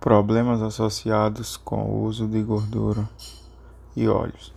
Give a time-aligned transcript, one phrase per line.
[0.00, 3.08] Problemas associados com o uso de gordura
[3.96, 4.54] e óleos.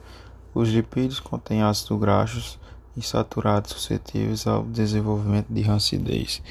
[0.53, 2.59] Os lipídios contêm ácidos graxos
[2.95, 6.43] insaturados suscetíveis ao desenvolvimento de rancidez.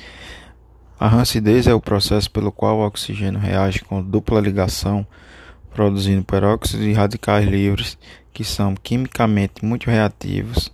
[0.98, 5.06] A rancidez é o processo pelo qual o oxigênio reage com dupla ligação,
[5.72, 7.96] produzindo peróxido e radicais livres,
[8.32, 10.72] que são quimicamente muito reativos,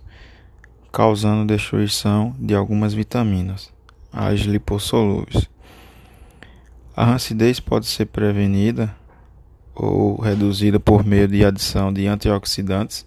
[0.91, 3.71] causando destruição de algumas vitaminas,
[4.11, 5.47] as lipossolúveis.
[6.97, 8.91] A rancidez pode ser prevenida
[9.75, 13.05] ou reduzida por meio de adição de antioxidantes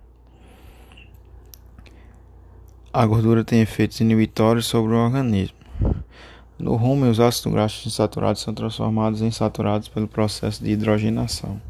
[2.92, 5.63] A gordura tem efeitos inibitórios sobre o organismo.
[6.64, 11.60] No rumen, os ácidos graxos insaturados são transformados em saturados pelo processo de hidrogenação.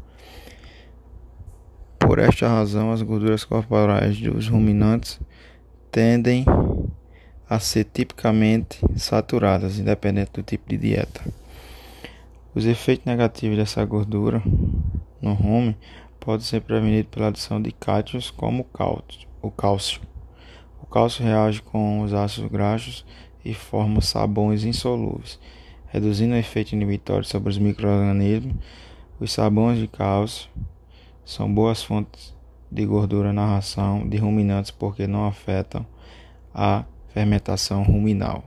[1.99, 5.19] Por esta razão, as gorduras corporais dos ruminantes
[5.91, 6.45] tendem
[7.49, 11.21] a ser tipicamente saturadas, independente do tipo de dieta.
[12.55, 14.41] Os efeitos negativos dessa gordura
[15.21, 15.75] no rumen
[16.21, 19.99] podem ser prevenidos pela adição de cátions como o cálcio.
[20.81, 23.05] O cálcio reage com os ácidos graxos
[23.45, 25.39] e forma sabões insolúveis,
[25.87, 28.55] reduzindo o efeito inibitório sobre os microorganismos.
[29.19, 30.49] Os sabões de cálcio
[31.23, 32.35] são boas fontes
[32.71, 35.85] de gordura na ração de ruminantes porque não afetam
[36.53, 38.43] a fermentação ruminal.